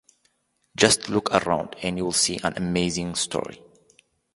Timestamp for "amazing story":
2.57-3.61